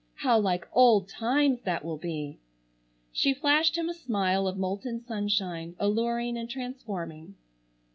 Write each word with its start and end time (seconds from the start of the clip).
How 0.15 0.39
like 0.39 0.67
old 0.75 1.07
times 1.07 1.61
that 1.61 1.85
will 1.85 1.99
be!" 1.99 2.39
She 3.11 3.35
flashed 3.35 3.77
him 3.77 3.87
a 3.87 3.93
smile 3.93 4.47
of 4.47 4.57
molten 4.57 4.99
sunshine, 5.05 5.75
alluring 5.79 6.37
and 6.39 6.49
transforming. 6.49 7.35